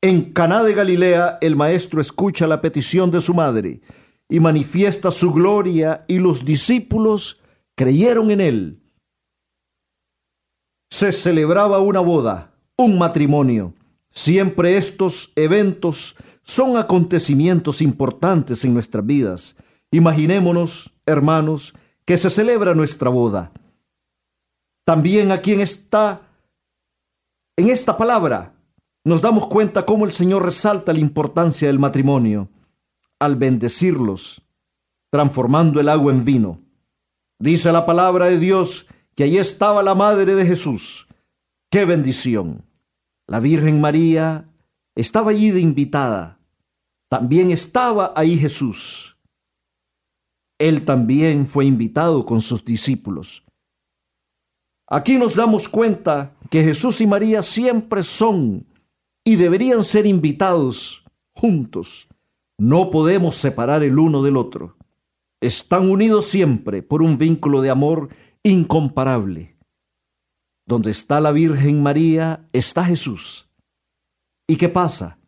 [0.00, 3.80] En Caná de Galilea el maestro escucha la petición de su madre
[4.28, 7.40] y manifiesta su gloria y los discípulos
[7.74, 8.82] creyeron en él.
[10.88, 13.74] Se celebraba una boda, un matrimonio.
[14.12, 19.56] Siempre estos eventos son acontecimientos importantes en nuestras vidas.
[19.90, 21.74] Imaginémonos, hermanos,
[22.06, 23.52] que se celebra nuestra boda.
[24.84, 26.22] También aquí en esta,
[27.56, 28.54] en esta palabra
[29.04, 32.48] nos damos cuenta cómo el Señor resalta la importancia del matrimonio
[33.18, 34.42] al bendecirlos,
[35.10, 36.60] transformando el agua en vino.
[37.38, 38.86] Dice la palabra de Dios
[39.16, 41.08] que allí estaba la madre de Jesús.
[41.70, 42.64] ¡Qué bendición!
[43.26, 44.48] La Virgen María
[44.94, 46.38] estaba allí de invitada.
[47.08, 49.15] También estaba ahí Jesús.
[50.58, 53.44] Él también fue invitado con sus discípulos.
[54.88, 58.66] Aquí nos damos cuenta que Jesús y María siempre son
[59.24, 61.04] y deberían ser invitados
[61.34, 62.08] juntos.
[62.58, 64.76] No podemos separar el uno del otro.
[65.40, 68.08] Están unidos siempre por un vínculo de amor
[68.42, 69.56] incomparable.
[70.66, 73.50] Donde está la Virgen María está Jesús.
[74.48, 75.18] ¿Y qué pasa?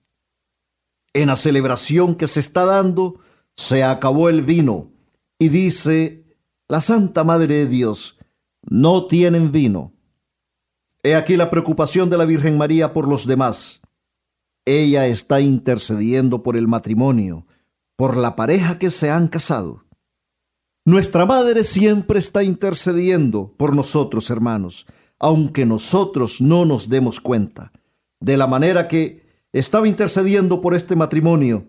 [1.12, 3.20] En la celebración que se está dando,
[3.57, 4.93] se acabó el vino
[5.39, 6.24] y dice
[6.68, 8.18] la Santa Madre de Dios,
[8.62, 9.93] no tienen vino.
[11.03, 13.80] He aquí la preocupación de la Virgen María por los demás.
[14.66, 17.47] Ella está intercediendo por el matrimonio,
[17.97, 19.84] por la pareja que se han casado.
[20.84, 24.86] Nuestra Madre siempre está intercediendo por nosotros, hermanos,
[25.18, 27.72] aunque nosotros no nos demos cuenta,
[28.20, 31.66] de la manera que estaba intercediendo por este matrimonio,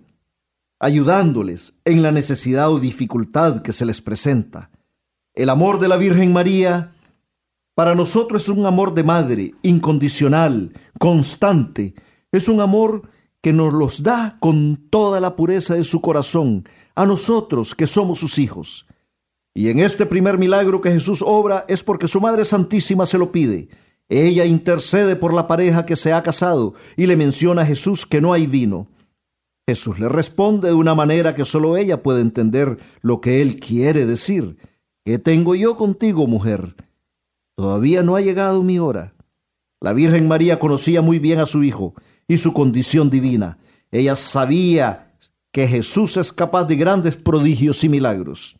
[0.79, 4.71] ayudándoles en la necesidad o dificultad que se les presenta.
[5.33, 6.91] El amor de la Virgen María
[7.75, 11.93] para nosotros es un amor de madre, incondicional, constante,
[12.31, 13.09] es un amor
[13.41, 16.65] que nos los da con toda la pureza de su corazón
[16.95, 18.85] a nosotros que somos sus hijos.
[19.53, 23.31] Y en este primer milagro que Jesús obra es porque su Madre Santísima se lo
[23.31, 23.69] pide.
[24.09, 28.21] Ella intercede por la pareja que se ha casado y le menciona a Jesús que
[28.21, 28.87] no hay vino.
[29.69, 34.07] Jesús le responde de una manera que solo ella puede entender lo que él quiere
[34.07, 34.57] decir.
[35.05, 36.75] ¿Qué tengo yo contigo, mujer?
[37.55, 39.13] Todavía no ha llegado mi hora.
[39.79, 41.93] La Virgen María conocía muy bien a su hijo
[42.27, 43.59] y su condición divina.
[43.91, 45.13] Ella sabía
[45.51, 48.57] que Jesús es capaz de grandes prodigios y milagros.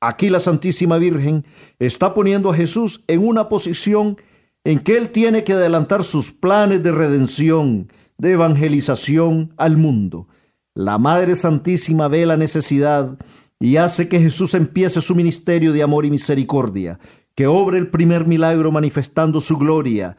[0.00, 1.44] Aquí la Santísima Virgen
[1.80, 4.18] está poniendo a Jesús en una posición
[4.62, 7.88] en que Él tiene que adelantar sus planes de redención,
[8.18, 10.28] de evangelización al mundo.
[10.74, 13.16] La Madre Santísima ve la necesidad
[13.60, 16.98] y hace que Jesús empiece su ministerio de amor y misericordia,
[17.34, 20.16] que obre el primer milagro manifestando su gloria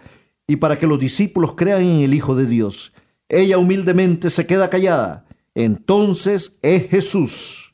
[0.47, 2.93] y para que los discípulos crean en el Hijo de Dios.
[3.27, 5.25] Ella humildemente se queda callada.
[5.53, 7.73] Entonces es Jesús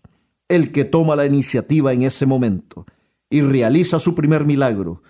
[0.49, 2.85] el que toma la iniciativa en ese momento
[3.29, 5.01] y realiza su primer milagro.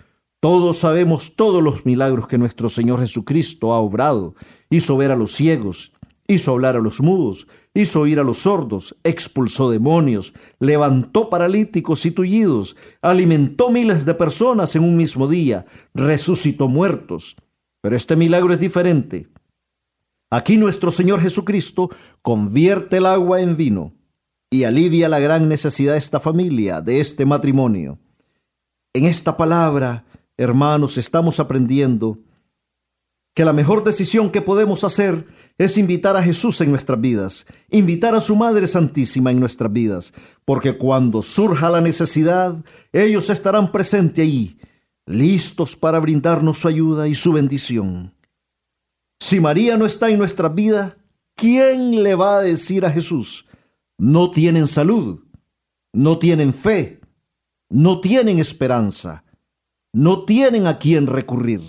[0.48, 4.36] Todos sabemos todos los milagros que nuestro Señor Jesucristo ha obrado.
[4.70, 5.92] Hizo ver a los ciegos,
[6.28, 12.12] hizo hablar a los mudos, hizo oír a los sordos, expulsó demonios, levantó paralíticos y
[12.12, 17.34] tullidos, alimentó miles de personas en un mismo día, resucitó muertos.
[17.80, 19.26] Pero este milagro es diferente.
[20.30, 21.90] Aquí nuestro Señor Jesucristo
[22.22, 23.94] convierte el agua en vino
[24.48, 27.98] y alivia la gran necesidad de esta familia, de este matrimonio.
[28.92, 30.05] En esta palabra,
[30.36, 32.18] hermanos, estamos aprendiendo
[33.34, 35.26] que la mejor decisión que podemos hacer
[35.58, 40.12] es invitar a Jesús en nuestras vidas, invitar a su Madre Santísima en nuestras vidas,
[40.44, 42.56] porque cuando surja la necesidad,
[42.92, 44.58] ellos estarán presentes allí
[45.06, 48.14] listos para brindarnos su ayuda y su bendición.
[49.20, 50.96] Si María no está en nuestra vida,
[51.34, 53.46] ¿quién le va a decir a Jesús?
[53.98, 55.24] No tienen salud,
[55.92, 57.00] no tienen fe,
[57.68, 59.24] no tienen esperanza,
[59.96, 61.62] no tienen a quién recurrir,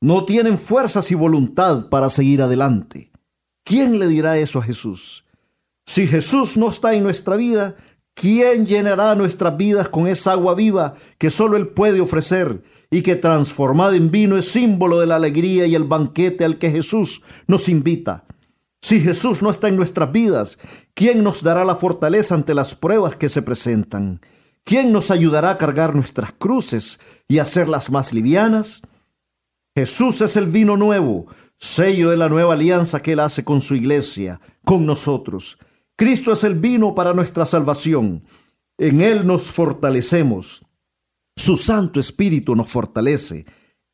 [0.00, 3.12] no tienen fuerzas y voluntad para seguir adelante.
[3.62, 5.26] ¿Quién le dirá eso a Jesús?
[5.84, 7.76] Si Jesús no está en nuestra vida,
[8.14, 13.16] ¿Quién llenará nuestras vidas con esa agua viva que solo Él puede ofrecer y que
[13.16, 17.68] transformada en vino es símbolo de la alegría y el banquete al que Jesús nos
[17.68, 18.24] invita?
[18.80, 20.58] Si Jesús no está en nuestras vidas,
[20.94, 24.20] ¿quién nos dará la fortaleza ante las pruebas que se presentan?
[24.64, 26.98] ¿Quién nos ayudará a cargar nuestras cruces
[27.28, 28.80] y hacerlas más livianas?
[29.76, 31.26] Jesús es el vino nuevo,
[31.58, 35.58] sello de la nueva alianza que Él hace con su iglesia, con nosotros.
[35.96, 38.24] Cristo es el vino para nuestra salvación.
[38.78, 40.62] En Él nos fortalecemos.
[41.36, 43.44] Su Santo Espíritu nos fortalece.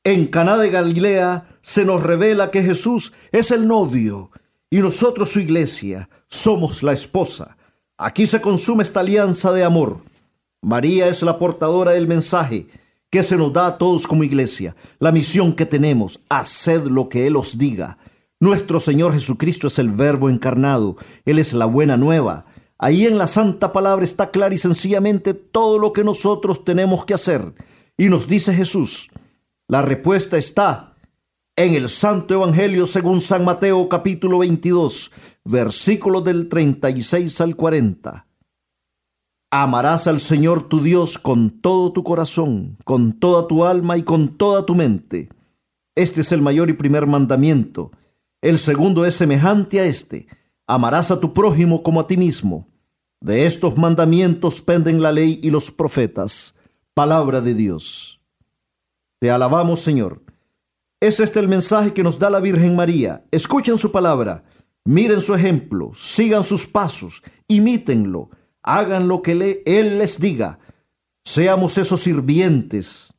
[0.04, 4.30] En Caná de Galilea se nos revela que Jesús es el novio
[4.70, 7.56] y nosotros su iglesia somos la esposa.
[7.98, 10.00] Aquí se consume esta alianza de amor.
[10.62, 12.66] María es la portadora del mensaje
[13.10, 14.76] que se nos da a todos como iglesia.
[14.98, 17.98] La misión que tenemos, haced lo que Él os diga.
[18.38, 22.46] Nuestro Señor Jesucristo es el Verbo encarnado, Él es la buena nueva.
[22.78, 27.14] Ahí en la Santa Palabra está clara y sencillamente todo lo que nosotros tenemos que
[27.14, 27.54] hacer.
[27.98, 29.10] Y nos dice Jesús,
[29.68, 30.94] la respuesta está
[31.56, 35.10] en el Santo Evangelio según San Mateo capítulo 22,
[35.44, 38.29] versículos del 36 al 40.
[39.52, 44.36] Amarás al Señor tu Dios con todo tu corazón, con toda tu alma y con
[44.36, 45.28] toda tu mente.
[45.96, 47.90] Este es el mayor y primer mandamiento.
[48.40, 50.28] El segundo es semejante a este.
[50.68, 52.68] Amarás a tu prójimo como a ti mismo.
[53.20, 56.54] De estos mandamientos penden la ley y los profetas.
[56.94, 58.20] Palabra de Dios.
[59.18, 60.22] Te alabamos, Señor.
[61.00, 63.24] Es este el mensaje que nos da la Virgen María.
[63.32, 64.44] Escuchen su palabra,
[64.84, 68.30] miren su ejemplo, sigan sus pasos, imítenlo
[68.62, 70.58] hagan lo que le, Él les diga.
[71.24, 73.14] Seamos esos sirvientes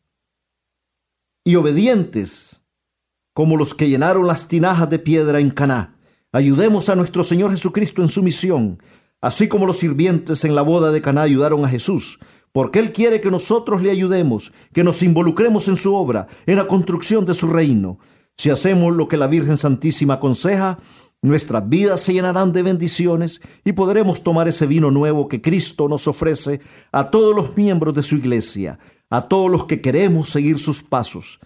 [1.43, 2.61] y obedientes
[3.33, 5.97] como los que llenaron las tinajas de piedra en Caná.
[6.31, 8.81] Ayudemos a nuestro Señor Jesucristo en su misión,
[9.21, 12.19] así como los sirvientes en la boda de Caná ayudaron a Jesús,
[12.51, 16.67] porque Él quiere que nosotros le ayudemos, que nos involucremos en su obra, en la
[16.67, 17.99] construcción de su reino.
[18.37, 20.79] Si hacemos lo que la Virgen Santísima aconseja,
[21.23, 26.07] Nuestras vidas se llenarán de bendiciones y podremos tomar ese vino nuevo que Cristo nos
[26.07, 26.61] ofrece
[26.91, 31.39] a todos los miembros de su iglesia, a todos los que queremos seguir sus pasos.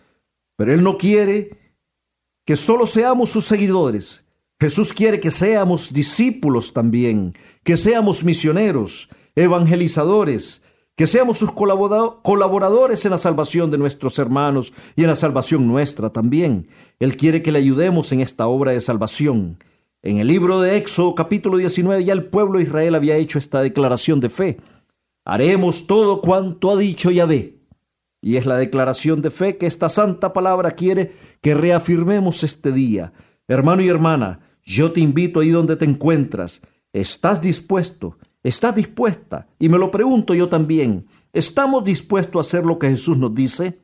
[0.56, 1.76] Pero Él no quiere
[2.46, 4.24] que solo seamos sus seguidores.
[4.62, 10.62] Jesús quiere que seamos discípulos también, que seamos misioneros, evangelizadores,
[10.96, 16.10] que seamos sus colaboradores en la salvación de nuestros hermanos y en la salvación nuestra
[16.10, 16.68] también.
[17.00, 19.58] Él quiere que le ayudemos en esta obra de salvación.
[20.02, 23.62] En el libro de Éxodo capítulo 19 ya el pueblo de Israel había hecho esta
[23.62, 24.58] declaración de fe.
[25.26, 27.58] Haremos todo cuanto ha dicho Yahvé.
[28.22, 33.14] Y es la declaración de fe que esta santa palabra quiere que reafirmemos este día.
[33.48, 36.62] Hermano y hermana, yo te invito ahí donde te encuentras.
[36.94, 38.18] ¿Estás dispuesto?
[38.46, 39.48] ¿Estás dispuesta?
[39.58, 41.08] Y me lo pregunto yo también.
[41.34, 43.80] ¿Estamos dispuestos a hacer lo que Jesús nos dice?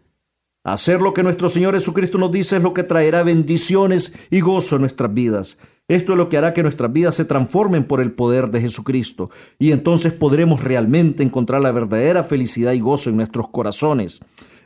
[0.63, 4.75] Hacer lo que nuestro Señor Jesucristo nos dice es lo que traerá bendiciones y gozo
[4.75, 5.57] a nuestras vidas.
[5.87, 9.31] Esto es lo que hará que nuestras vidas se transformen por el poder de Jesucristo
[9.57, 14.19] y entonces podremos realmente encontrar la verdadera felicidad y gozo en nuestros corazones.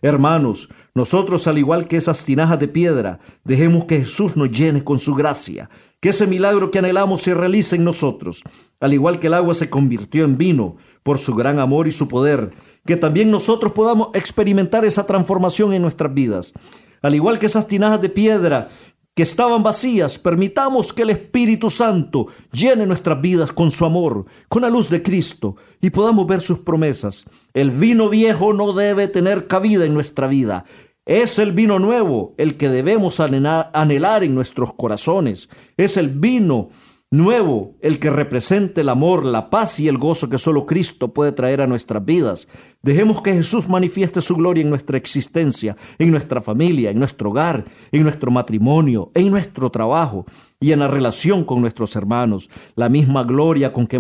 [0.05, 4.99] Hermanos, nosotros al igual que esas tinajas de piedra, dejemos que Jesús nos llene con
[4.99, 5.67] su gracia,
[5.99, 8.43] que ese milagro que anhelamos se realice en nosotros,
[8.79, 12.07] al igual que el agua se convirtió en vino por su gran amor y su
[12.07, 12.51] poder,
[12.85, 16.53] que también nosotros podamos experimentar esa transformación en nuestras vidas.
[17.01, 18.69] Al igual que esas tinajas de piedra
[19.15, 24.61] que estaban vacías, permitamos que el Espíritu Santo llene nuestras vidas con su amor, con
[24.61, 27.25] la luz de Cristo, y podamos ver sus promesas.
[27.53, 30.65] El vino viejo no debe tener cabida en nuestra vida.
[31.05, 35.47] Es el vino nuevo el que debemos anhelar en nuestros corazones.
[35.77, 36.69] Es el vino
[37.11, 41.31] nuevo el que represente el amor, la paz y el gozo que solo Cristo puede
[41.31, 42.47] traer a nuestras vidas.
[42.81, 47.65] Dejemos que Jesús manifieste su gloria en nuestra existencia, en nuestra familia, en nuestro hogar,
[47.91, 50.25] en nuestro matrimonio, en nuestro trabajo
[50.59, 52.49] y en la relación con nuestros hermanos.
[52.75, 53.99] La misma gloria con que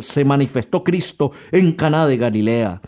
[0.00, 2.80] se manifestó Cristo en Caná de Galilea.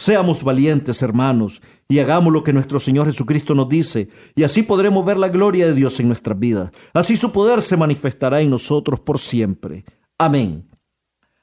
[0.00, 5.04] Seamos valientes, hermanos, y hagamos lo que nuestro Señor Jesucristo nos dice, y así podremos
[5.04, 6.70] ver la gloria de Dios en nuestras vidas.
[6.94, 9.84] Así su poder se manifestará en nosotros por siempre.
[10.16, 10.66] Amén.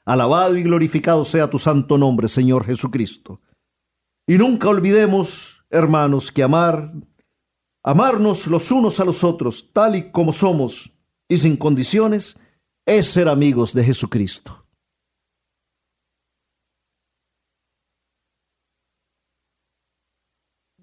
[0.04, 3.40] Alabado y glorificado sea tu santo nombre, Señor Jesucristo.
[4.26, 6.92] Y nunca olvidemos, hermanos, que amar,
[7.84, 10.92] amarnos los unos a los otros, tal y como somos
[11.28, 12.36] y sin condiciones,
[12.84, 14.57] es ser amigos de Jesucristo.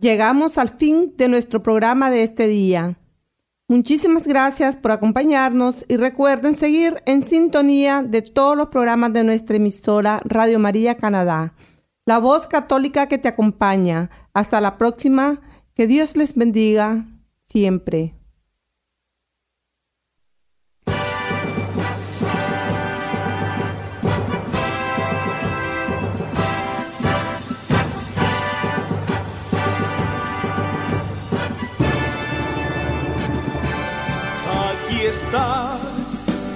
[0.05, 2.99] Llegamos al fin de nuestro programa de este día.
[3.67, 9.55] Muchísimas gracias por acompañarnos y recuerden seguir en sintonía de todos los programas de nuestra
[9.55, 11.55] emisora Radio María Canadá.
[12.05, 14.11] La voz católica que te acompaña.
[14.35, 15.41] Hasta la próxima.
[15.73, 17.07] Que Dios les bendiga
[17.41, 18.13] siempre.